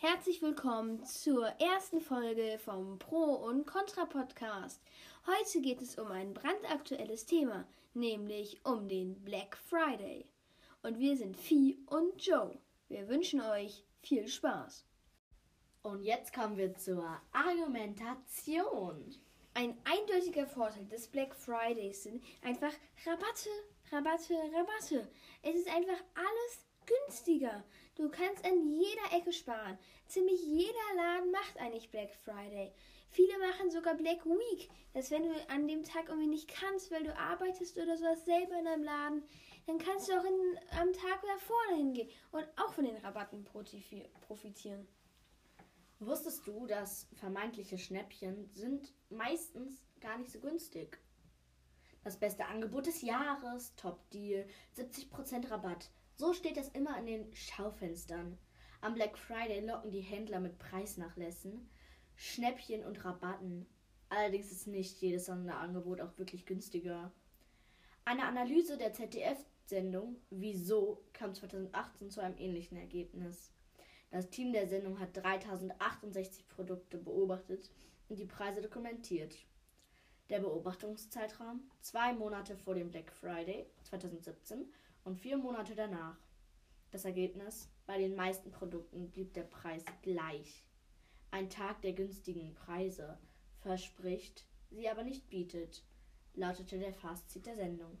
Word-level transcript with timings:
Herzlich 0.00 0.40
willkommen 0.42 1.04
zur 1.04 1.48
ersten 1.60 2.00
Folge 2.00 2.60
vom 2.64 3.00
Pro 3.00 3.34
und 3.34 3.66
Contra 3.66 4.06
Podcast. 4.06 4.80
Heute 5.26 5.60
geht 5.60 5.82
es 5.82 5.98
um 5.98 6.12
ein 6.12 6.34
brandaktuelles 6.34 7.26
Thema, 7.26 7.66
nämlich 7.94 8.64
um 8.64 8.86
den 8.86 9.20
Black 9.24 9.56
Friday. 9.56 10.24
Und 10.84 11.00
wir 11.00 11.16
sind 11.16 11.36
Vieh 11.36 11.80
und 11.86 12.24
Joe. 12.24 12.56
Wir 12.88 13.08
wünschen 13.08 13.40
euch 13.40 13.82
viel 14.00 14.28
Spaß. 14.28 14.86
Und 15.82 16.04
jetzt 16.04 16.32
kommen 16.32 16.56
wir 16.56 16.76
zur 16.76 17.20
Argumentation. 17.32 19.16
Ein 19.54 19.76
eindeutiger 19.82 20.46
Vorteil 20.46 20.86
des 20.86 21.08
Black 21.08 21.34
Fridays 21.34 22.04
sind 22.04 22.22
einfach 22.42 22.72
Rabatte, 23.04 23.50
Rabatte, 23.90 24.34
Rabatte. 24.54 25.08
Es 25.42 25.56
ist 25.56 25.68
einfach 25.68 26.00
alles 26.14 26.68
günstiger. 26.88 27.64
Du 27.94 28.08
kannst 28.08 28.44
an 28.44 28.62
jeder 28.70 29.16
Ecke 29.16 29.32
sparen. 29.32 29.78
Ziemlich 30.06 30.42
jeder 30.42 30.94
Laden 30.96 31.30
macht 31.30 31.58
eigentlich 31.58 31.90
Black 31.90 32.14
Friday. 32.14 32.72
Viele 33.10 33.38
machen 33.38 33.70
sogar 33.70 33.94
Black 33.94 34.24
Week, 34.26 34.68
dass 34.92 35.10
wenn 35.10 35.22
du 35.22 35.30
an 35.48 35.66
dem 35.66 35.84
Tag 35.84 36.08
irgendwie 36.08 36.28
nicht 36.28 36.48
kannst, 36.48 36.90
weil 36.90 37.04
du 37.04 37.16
arbeitest 37.16 37.76
oder 37.78 37.96
sowas 37.96 38.24
selber 38.24 38.58
in 38.58 38.66
einem 38.66 38.84
Laden, 38.84 39.22
dann 39.66 39.78
kannst 39.78 40.08
du 40.08 40.12
auch 40.18 40.24
in, 40.24 40.58
am 40.78 40.92
Tag 40.92 41.22
davor 41.22 41.76
hingehen 41.76 42.08
und 42.30 42.46
auch 42.56 42.72
von 42.72 42.84
den 42.84 42.96
Rabatten 42.96 43.44
profitieren. 43.44 44.86
Wusstest 46.00 46.46
du, 46.46 46.66
dass 46.66 47.08
vermeintliche 47.14 47.76
Schnäppchen 47.76 48.48
sind 48.54 48.94
meistens 49.10 49.82
gar 50.00 50.16
nicht 50.18 50.30
so 50.30 50.38
günstig? 50.38 50.98
Das 52.04 52.18
beste 52.18 52.46
Angebot 52.46 52.86
des 52.86 53.02
Jahres, 53.02 53.74
Top-Deal, 53.74 54.46
70% 54.76 55.50
Rabatt. 55.50 55.90
So 56.20 56.32
steht 56.32 56.56
das 56.56 56.68
immer 56.70 56.98
in 56.98 57.06
den 57.06 57.32
Schaufenstern. 57.32 58.36
Am 58.80 58.94
Black 58.94 59.16
Friday 59.16 59.60
locken 59.64 59.92
die 59.92 60.00
Händler 60.00 60.40
mit 60.40 60.58
Preisnachlässen, 60.58 61.70
Schnäppchen 62.16 62.84
und 62.84 63.04
Rabatten. 63.04 63.66
Allerdings 64.08 64.50
ist 64.50 64.66
nicht 64.66 65.00
jedes 65.00 65.26
Sonderangebot 65.26 66.00
auch 66.00 66.18
wirklich 66.18 66.44
günstiger. 66.44 67.12
Eine 68.04 68.24
Analyse 68.24 68.76
der 68.76 68.92
ZDF-Sendung 68.92 70.16
Wieso 70.30 71.04
kam 71.12 71.36
2018 71.36 72.10
zu 72.10 72.20
einem 72.20 72.36
ähnlichen 72.36 72.78
Ergebnis. 72.78 73.52
Das 74.10 74.28
Team 74.28 74.52
der 74.52 74.66
Sendung 74.66 74.98
hat 74.98 75.16
3068 75.16 76.48
Produkte 76.48 76.98
beobachtet 76.98 77.70
und 78.08 78.18
die 78.18 78.26
Preise 78.26 78.60
dokumentiert. 78.60 79.36
Der 80.28 80.40
Beobachtungszeitraum 80.40 81.62
zwei 81.80 82.12
Monate 82.12 82.54
vor 82.54 82.74
dem 82.74 82.90
Black 82.90 83.10
Friday 83.12 83.64
2017 83.84 84.70
und 85.04 85.16
vier 85.16 85.38
Monate 85.38 85.74
danach. 85.74 86.18
Das 86.90 87.06
Ergebnis: 87.06 87.70
Bei 87.86 87.96
den 87.96 88.14
meisten 88.14 88.50
Produkten 88.50 89.10
blieb 89.10 89.32
der 89.32 89.44
Preis 89.44 89.84
gleich. 90.02 90.64
Ein 91.30 91.48
Tag 91.48 91.80
der 91.80 91.94
günstigen 91.94 92.54
Preise 92.54 93.18
verspricht, 93.60 94.44
sie 94.70 94.88
aber 94.90 95.02
nicht 95.02 95.30
bietet, 95.30 95.82
lautete 96.34 96.78
der 96.78 96.92
Fazit 96.92 97.46
der 97.46 97.56
Sendung. 97.56 97.96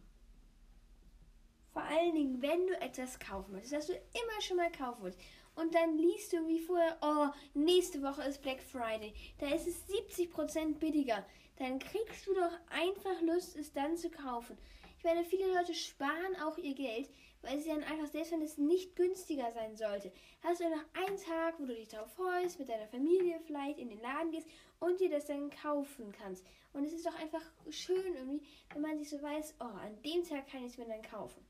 Vor 1.72 1.82
allen 1.82 2.14
Dingen, 2.14 2.42
wenn 2.42 2.66
du 2.66 2.78
etwas 2.78 3.18
kaufen 3.18 3.52
möchtest, 3.52 3.72
das 3.72 3.86
du 3.86 3.94
immer 3.94 4.40
schon 4.42 4.58
mal 4.58 4.72
kaufen 4.72 5.00
wolltest 5.00 5.22
und 5.58 5.74
dann 5.74 5.98
liest 5.98 6.32
du 6.32 6.46
wie 6.46 6.60
vorher, 6.60 6.96
oh, 7.02 7.28
nächste 7.54 8.02
Woche 8.02 8.22
ist 8.22 8.42
Black 8.42 8.62
Friday, 8.62 9.12
da 9.38 9.48
ist 9.48 9.66
es 9.66 9.88
70% 9.88 10.74
billiger. 10.78 11.24
Dann 11.58 11.80
kriegst 11.80 12.26
du 12.26 12.34
doch 12.34 12.52
einfach 12.70 13.20
Lust, 13.22 13.56
es 13.56 13.72
dann 13.72 13.96
zu 13.96 14.08
kaufen. 14.10 14.56
Ich 14.98 15.04
meine, 15.04 15.24
viele 15.24 15.52
Leute 15.52 15.74
sparen 15.74 16.36
auch 16.44 16.58
ihr 16.58 16.74
Geld, 16.74 17.08
weil 17.42 17.58
sie 17.58 17.70
dann 17.70 17.82
einfach, 17.84 18.06
selbst 18.06 18.32
wenn 18.32 18.42
es 18.42 18.58
nicht 18.58 18.94
günstiger 18.96 19.50
sein 19.52 19.76
sollte, 19.76 20.12
hast 20.42 20.60
du 20.60 20.64
einfach 20.66 20.84
einen 20.94 21.16
Tag, 21.16 21.54
wo 21.58 21.66
du 21.66 21.74
dich 21.74 21.88
darauf 21.88 22.12
freust, 22.12 22.58
mit 22.58 22.68
deiner 22.68 22.86
Familie 22.86 23.40
vielleicht 23.46 23.78
in 23.78 23.88
den 23.88 24.00
Laden 24.00 24.30
gehst 24.30 24.48
und 24.80 25.00
dir 25.00 25.10
das 25.10 25.26
dann 25.26 25.50
kaufen 25.50 26.12
kannst. 26.12 26.44
Und 26.72 26.84
es 26.84 26.92
ist 26.92 27.06
doch 27.06 27.18
einfach 27.18 27.42
schön 27.70 28.14
irgendwie, 28.14 28.42
wenn 28.72 28.82
man 28.82 28.98
sich 28.98 29.08
so 29.08 29.20
weiß, 29.20 29.54
oh, 29.60 29.64
an 29.64 30.00
dem 30.02 30.22
Tag 30.22 30.48
kann 30.48 30.64
ich 30.64 30.72
es 30.72 30.78
mir 30.78 30.86
dann 30.86 31.02
kaufen. 31.02 31.44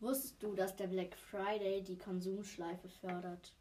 Wusstest 0.00 0.42
du, 0.42 0.54
dass 0.54 0.76
der 0.76 0.88
Black 0.88 1.16
Friday 1.16 1.82
die 1.82 1.96
Konsumschleife 1.96 2.88
fördert? 2.88 3.54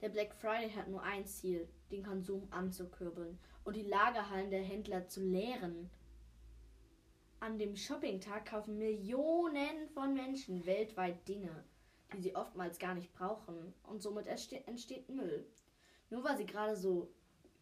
Der 0.00 0.08
Black 0.08 0.34
Friday 0.34 0.70
hat 0.70 0.88
nur 0.88 1.02
ein 1.02 1.24
Ziel, 1.26 1.68
den 1.92 2.02
Konsum 2.02 2.48
anzukurbeln 2.50 3.38
und 3.62 3.76
die 3.76 3.82
Lagerhallen 3.82 4.50
der 4.50 4.62
Händler 4.62 5.06
zu 5.06 5.22
leeren. 5.22 5.88
An 7.38 7.56
dem 7.56 7.76
Shoppingtag 7.76 8.46
kaufen 8.46 8.78
Millionen 8.78 9.88
von 9.92 10.14
Menschen 10.14 10.66
weltweit 10.66 11.26
Dinge, 11.28 11.64
die 12.12 12.20
sie 12.20 12.34
oftmals 12.34 12.80
gar 12.80 12.94
nicht 12.94 13.12
brauchen 13.14 13.72
und 13.84 14.02
somit 14.02 14.26
entsteht 14.26 15.08
Müll. 15.08 15.46
Nur 16.10 16.24
weil 16.24 16.36
sie 16.36 16.46
gerade 16.46 16.76
so 16.76 17.12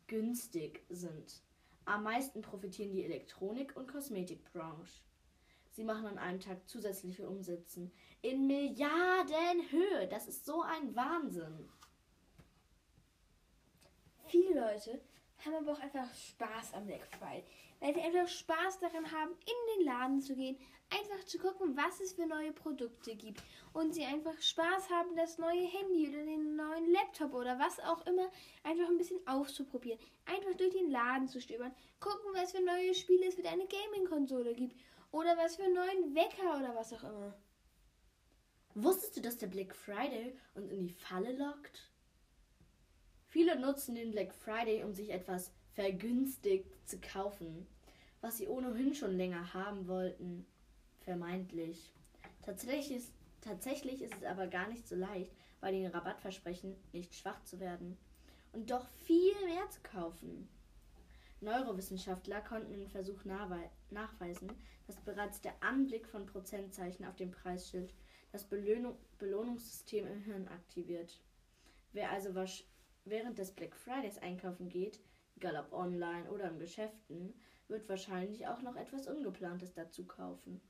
günstig 0.07 0.83
sind. 0.89 1.43
Am 1.85 2.05
meisten 2.05 2.41
profitieren 2.41 2.93
die 2.93 3.05
Elektronik- 3.05 3.77
und 3.77 3.87
Kosmetikbranche. 3.87 5.03
Sie 5.73 5.85
machen 5.85 6.07
an 6.07 6.19
einem 6.19 6.41
Tag 6.41 6.69
zusätzliche 6.69 7.27
Umsätze. 7.27 7.91
In 8.21 8.47
Milliardenhöhe. 8.47 10.07
Das 10.11 10.29
ist 10.29 10.45
so 10.45 10.61
ein 10.61 10.95
Wahnsinn. 10.95 11.69
Viele 14.27 14.61
Leute 14.61 15.01
haben 15.45 15.55
aber 15.55 15.73
auch 15.73 15.81
einfach 15.81 16.15
Spaß 16.15 16.75
am 16.75 16.87
Black 16.87 17.07
Friday, 17.19 17.45
weil 17.81 17.95
sie 17.95 18.01
einfach 18.01 18.29
Spaß 18.29 18.79
daran 18.81 19.11
haben, 19.11 19.33
in 19.33 19.79
den 19.79 19.87
Laden 19.87 20.21
zu 20.21 20.37
gehen, 20.37 20.57
einfach 20.91 21.25
zu 21.25 21.39
gucken, 21.39 21.77
was 21.77 22.01
es 22.01 22.13
für 22.13 22.27
neue 22.27 22.53
Produkte 22.53 23.17
gibt. 23.17 23.43
Und 23.73 23.95
sie 23.95 24.05
einfach 24.05 24.41
Spaß 24.41 24.91
haben, 24.91 25.17
das 25.17 25.39
neue 25.39 25.67
Handy 25.67 26.09
oder 26.09 26.25
den 26.25 26.55
neuen 26.55 26.93
Laptop 26.93 27.33
oder 27.33 27.59
was 27.59 27.81
auch 27.81 28.07
immer 28.07 28.31
einfach 28.63 28.89
ein 28.89 28.99
bisschen 28.99 29.27
auszuprobieren, 29.27 29.99
einfach 30.27 30.55
durch 30.55 30.75
den 30.75 30.91
Laden 30.91 31.29
zu 31.29 31.41
stöbern, 31.41 31.75
gucken, 31.99 32.31
was 32.35 32.53
für 32.53 32.63
neue 32.63 32.95
Spiele 32.95 33.27
es 33.27 33.35
für 33.35 33.49
eine 33.49 33.67
Gaming-Konsole 33.67 34.55
gibt 34.55 34.77
oder 35.13 35.37
was 35.37 35.57
für 35.57 35.63
einen 35.63 35.75
neuen 35.75 36.15
Wecker 36.15 36.59
oder 36.59 36.75
was 36.75 36.93
auch 36.93 37.05
immer. 37.05 37.35
Wusstest 38.75 39.17
du, 39.17 39.21
dass 39.21 39.37
der 39.37 39.47
Black 39.47 39.75
Friday 39.75 40.35
uns 40.55 40.71
in 40.71 40.83
die 40.83 40.93
Falle 40.93 41.37
lockt? 41.37 41.91
Viele 43.29 43.59
nutzen 43.59 43.95
den 43.95 44.11
Black 44.11 44.35
Friday, 44.35 44.83
um 44.83 44.95
sich 44.95 45.11
etwas 45.11 45.53
vergünstigt 45.75 46.67
zu 46.89 46.99
kaufen, 47.01 47.67
was 48.21 48.39
sie 48.39 48.49
ohnehin 48.49 48.95
schon 48.95 49.17
länger 49.17 49.55
haben 49.55 49.87
wollten. 49.87 50.47
Vermeintlich. 51.01 51.93
Tatsächlich 52.43 52.97
ist, 52.97 53.13
tatsächlich 53.41 54.03
ist 54.03 54.15
es 54.15 54.25
aber 54.25 54.47
gar 54.47 54.69
nicht 54.69 54.89
so 54.89 54.97
leicht, 54.97 55.31
bei 55.61 55.71
den 55.71 55.87
Rabattversprechen 55.87 56.75
nicht 56.93 57.15
schwach 57.15 57.43
zu 57.45 57.61
werden 57.61 57.97
und 58.53 58.71
doch 58.71 58.87
viel 59.05 59.35
mehr 59.45 59.69
zu 59.71 59.81
kaufen. 59.83 60.49
Neurowissenschaftler 61.43 62.41
konnten 62.41 62.73
im 62.73 62.89
Versuch 62.89 63.25
nachweisen, 63.25 64.51
dass 64.87 65.01
bereits 65.01 65.41
der 65.41 65.55
Anblick 65.61 66.07
von 66.07 66.27
Prozentzeichen 66.27 67.05
auf 67.05 67.17
dem 67.17 67.31
Preisschild 67.31 67.95
das 68.31 68.45
Belohnung 68.45 68.97
Belohnungssystem 69.19 70.07
im 70.07 70.23
Hirn 70.23 70.49
aktiviert. 70.49 71.21
Wer 71.93 72.11
also 72.11 72.35
während 73.05 73.39
des 73.39 73.53
Black 73.53 73.77
Fridays 73.77 74.19
einkaufen 74.19 74.69
geht, 74.69 75.01
egal 75.37 75.57
ob 75.57 75.73
online 75.73 76.31
oder 76.31 76.49
in 76.49 76.59
Geschäften, 76.59 77.35
wird 77.69 77.89
wahrscheinlich 77.89 78.47
auch 78.47 78.63
noch 78.63 78.77
etwas 78.77 79.07
Ungeplantes 79.07 79.75
dazu 79.75 80.05
kaufen. 80.07 80.61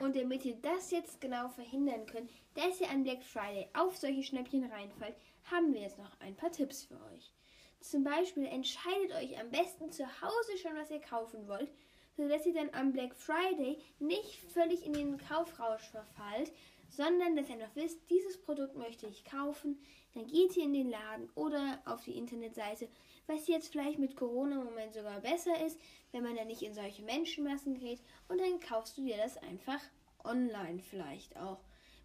Und 0.00 0.14
damit 0.14 0.44
ihr 0.44 0.56
das 0.60 0.90
jetzt 0.90 1.20
genau 1.20 1.48
verhindern 1.48 2.06
könnt, 2.06 2.30
dass 2.54 2.80
ihr 2.80 2.90
an 2.90 3.02
Black 3.02 3.24
Friday 3.24 3.68
auf 3.74 3.96
solche 3.96 4.22
Schnäppchen 4.22 4.64
reinfallt, 4.64 5.16
haben 5.44 5.72
wir 5.72 5.80
jetzt 5.80 5.98
noch 5.98 6.20
ein 6.20 6.36
paar 6.36 6.52
Tipps 6.52 6.84
für 6.84 7.02
euch. 7.12 7.32
Zum 7.80 8.04
Beispiel 8.04 8.44
entscheidet 8.44 9.12
euch 9.12 9.38
am 9.38 9.50
besten 9.50 9.90
zu 9.90 10.04
Hause 10.20 10.58
schon, 10.60 10.76
was 10.76 10.90
ihr 10.90 11.00
kaufen 11.00 11.46
wollt, 11.48 11.70
sodass 12.16 12.44
ihr 12.44 12.54
dann 12.54 12.70
am 12.74 12.92
Black 12.92 13.14
Friday 13.14 13.78
nicht 13.98 14.40
völlig 14.52 14.84
in 14.84 14.92
den 14.92 15.18
Kaufrausch 15.18 15.88
verfallt, 15.88 16.52
sondern 16.88 17.36
dass 17.36 17.48
ihr 17.48 17.56
noch 17.56 17.74
wisst, 17.74 17.98
dieses 18.10 18.40
Produkt 18.40 18.76
möchte 18.76 19.06
ich 19.06 19.24
kaufen. 19.24 19.80
Dann 20.14 20.26
geht 20.26 20.56
ihr 20.56 20.64
in 20.64 20.72
den 20.72 20.90
Laden 20.90 21.30
oder 21.34 21.80
auf 21.84 22.02
die 22.02 22.16
Internetseite, 22.16 22.88
was 23.26 23.46
jetzt 23.46 23.70
vielleicht 23.70 23.98
mit 23.98 24.16
Corona 24.16 24.60
im 24.60 24.64
Moment 24.64 24.94
sogar 24.94 25.20
besser 25.20 25.64
ist, 25.64 25.78
wenn 26.12 26.24
man 26.24 26.34
dann 26.34 26.48
nicht 26.48 26.62
in 26.62 26.74
solche 26.74 27.02
Menschenmassen 27.02 27.78
geht 27.78 28.00
und 28.28 28.40
dann 28.40 28.58
kaufst 28.60 28.96
du 28.98 29.04
dir 29.04 29.16
das 29.16 29.36
einfach 29.36 29.80
online 30.24 30.80
vielleicht 30.80 31.36
auch, 31.36 31.60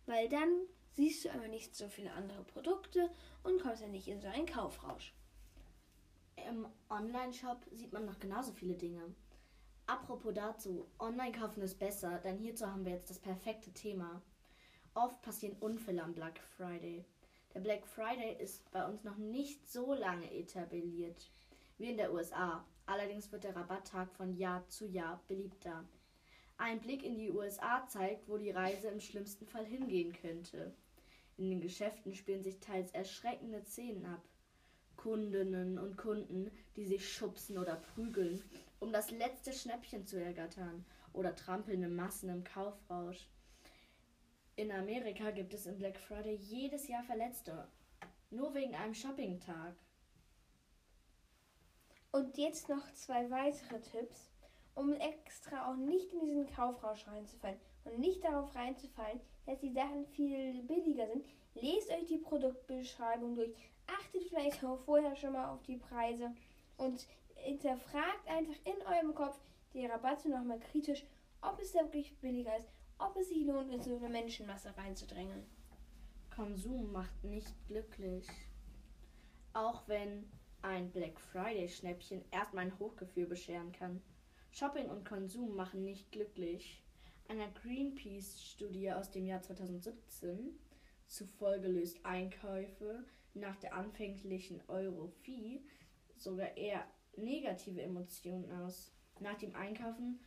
weil 0.06 0.30
dann 0.30 0.68
siehst 0.92 1.26
du 1.26 1.34
aber 1.34 1.48
nicht 1.48 1.76
so 1.76 1.88
viele 1.88 2.12
andere 2.12 2.44
Produkte 2.44 3.10
und 3.44 3.62
kommst 3.62 3.81
dann 3.81 3.92
nicht 3.92 4.08
in 4.08 4.22
so 4.22 4.28
einen 4.28 4.46
Kaufrausch. 4.46 5.14
Im 6.50 6.68
Online-Shop 6.90 7.66
sieht 7.72 7.94
man 7.94 8.06
noch 8.06 8.19
genauso 8.19 8.51
viele 8.51 8.75
Dinge. 8.75 9.16
Apropos 9.86 10.34
dazu, 10.34 10.88
Online-Kaufen 11.00 11.62
ist 11.63 11.80
besser, 11.80 12.19
denn 12.19 12.38
hierzu 12.38 12.68
haben 12.68 12.86
wir 12.86 12.94
jetzt 12.94 13.10
das 13.10 13.19
perfekte 13.19 13.72
Thema. 13.72 14.22
Oft 14.94 15.22
passieren 15.22 15.57
Unfälle 15.60 16.04
am 16.04 16.13
Black 16.13 16.40
Friday. 16.57 17.06
Der 17.54 17.60
Black 17.60 17.86
Friday 17.86 18.42
ist 18.42 18.69
bei 18.72 18.86
uns 18.86 19.04
noch 19.04 19.18
nicht 19.18 19.69
so 19.69 19.94
lange 19.94 20.31
etabliert 20.34 21.30
wie 21.78 21.90
in 21.90 21.98
der 21.98 22.13
USA. 22.13 22.66
Allerdings 22.86 23.31
wird 23.31 23.44
der 23.44 23.56
Rabatttag 23.56 24.12
von 24.13 24.36
Jahr 24.36 24.68
zu 24.68 24.86
Jahr 24.88 25.22
beliebter. 25.28 25.86
Ein 26.57 26.80
Blick 26.80 27.04
in 27.04 27.18
die 27.18 27.31
USA 27.31 27.86
zeigt, 27.88 28.28
wo 28.30 28.38
die 28.38 28.51
Reise 28.51 28.88
im 28.90 29.00
schlimmsten 29.00 29.45
Fall 29.45 29.66
hingehen 29.66 30.13
könnte. 30.13 30.74
In 31.38 31.50
den 31.50 31.62
Geschäften 31.62 32.13
spielen 32.13 32.44
sich 32.44 32.60
teils 32.60 32.92
erschreckende 32.92 33.63
Szenen 33.63 34.06
ab. 34.06 34.24
Kundinnen 35.04 35.78
und 35.78 35.98
Kunden, 35.98 36.50
die 36.78 36.86
sich 36.86 37.12
schubsen 37.12 37.58
oder 37.58 37.76
prügeln, 37.76 38.42
um 38.80 38.94
das 38.94 39.12
letzte 39.12 39.52
Schnäppchen 39.52 40.08
zu 40.08 40.18
ergattern, 40.18 40.86
oder 41.12 41.36
trampelnde 41.36 41.90
Massen 41.90 42.30
im 42.30 42.46
Kaufrausch. 42.46 43.28
In 44.56 44.72
Amerika 44.72 45.32
gibt 45.32 45.54
es 45.54 45.66
im 45.66 45.78
Black 45.78 45.98
Friday 45.98 46.36
jedes 46.36 46.88
Jahr 46.88 47.04
Verletzte, 47.04 47.68
nur 48.32 48.54
wegen 48.54 48.76
einem 48.76 48.94
Shoppingtag. 48.94 49.76
Und 52.14 52.38
jetzt 52.38 52.70
noch 52.70 52.90
zwei 52.94 53.30
weitere 53.30 53.82
Tipps, 53.82 54.32
um 54.74 54.94
extra 54.94 55.70
auch 55.70 55.76
nicht 55.76 56.14
in 56.14 56.22
diesen 56.22 56.48
Kaufrausch 56.48 57.06
reinzufallen 57.08 57.60
und 57.84 58.00
nicht 58.00 58.24
darauf 58.24 58.56
reinzufallen, 58.56 59.20
dass 59.46 59.60
die 59.60 59.74
Sachen 59.74 60.06
viel 60.08 60.64
billiger 60.64 61.08
sind. 61.08 61.26
Lest 61.63 61.89
euch 61.92 62.07
die 62.07 62.18
Produktbeschreibung 62.18 63.36
durch, 63.36 63.56
achtet 63.88 64.24
vielleicht 64.27 64.62
auch 64.65 64.80
vorher 64.80 65.15
schon 65.15 65.31
mal 65.31 65.48
auf 65.48 65.63
die 65.63 65.77
Preise 65.77 66.30
und 66.75 67.07
hinterfragt 67.36 68.27
einfach 68.27 68.56
in 68.65 68.86
eurem 68.86 69.15
Kopf 69.15 69.39
die 69.71 69.86
Rabatte 69.86 70.27
nochmal 70.27 70.60
kritisch, 70.60 71.06
ob 71.42 71.62
es 71.62 71.71
da 71.71 71.80
wirklich 71.83 72.18
billiger 72.18 72.57
ist, 72.57 72.68
ob 73.00 73.15
es 73.15 73.30
sich 73.30 73.45
lohnt, 73.45 73.74
in 73.74 73.81
so 73.81 73.95
eine 73.95 74.10
Menschenmasse 74.10 74.75
reinzudrängen. 74.75 75.45
Konsum 76.36 76.92
macht 76.92 77.24
nicht 77.24 77.54
glücklich. 77.69 78.27
Auch 79.54 79.88
wenn 79.88 80.30
ein 80.63 80.92
Black 80.92 81.18
Friday 81.18 81.69
Schnäppchen 81.69 82.25
erstmal 82.31 82.66
ein 82.66 82.77
Hochgefühl 82.77 83.25
bescheren 83.25 83.71
kann. 83.71 84.01
Shopping 84.51 84.89
und 84.89 85.06
Konsum 85.06 85.56
machen 85.56 85.86
nicht 85.86 86.12
glücklich. 86.12 86.83
Einer 87.30 87.48
Greenpeace-Studie 87.51 88.92
aus 88.92 89.12
dem 89.12 89.25
Jahr 89.25 89.42
2017 89.42 90.59
zufolge 91.08 91.68
löst 91.68 92.06
Einkäufe 92.06 93.06
nach 93.34 93.56
der 93.58 93.76
anfänglichen 93.76 94.62
Euro-Fee 94.68 95.62
sogar 96.18 96.56
eher 96.58 96.86
negative 97.16 97.82
Emotionen 97.82 98.52
aus. 98.62 98.92
Nach 99.20 99.38
dem 99.38 99.56
Einkaufen 99.56 100.20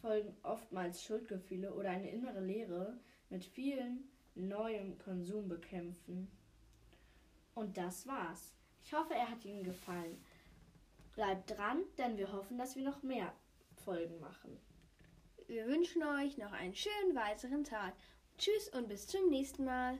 folgen 0.00 0.36
oftmals 0.42 1.02
Schuldgefühle 1.02 1.74
oder 1.74 1.90
eine 1.90 2.10
innere 2.10 2.44
Leere 2.44 2.98
mit 3.30 3.44
vielen 3.44 4.08
neuem 4.34 4.98
Konsum 4.98 5.48
bekämpfen. 5.48 6.30
Und 7.54 7.76
das 7.76 8.06
war's. 8.06 8.54
Ich 8.84 8.92
hoffe, 8.92 9.14
er 9.14 9.30
hat 9.30 9.44
Ihnen 9.44 9.62
gefallen. 9.62 10.22
Bleibt 11.14 11.50
dran, 11.50 11.82
denn 11.98 12.16
wir 12.16 12.32
hoffen, 12.32 12.58
dass 12.58 12.74
wir 12.74 12.82
noch 12.82 13.02
mehr 13.02 13.32
Folgen 13.84 14.18
machen. 14.20 14.58
Wir 15.46 15.66
wünschen 15.66 16.02
euch 16.02 16.38
noch 16.38 16.52
einen 16.52 16.74
schönen 16.74 17.14
weiteren 17.14 17.64
Tag. 17.64 17.94
Tschüss 18.38 18.70
und 18.70 18.88
bis 18.88 19.06
zum 19.06 19.28
nächsten 19.28 19.64
Mal. 19.64 19.98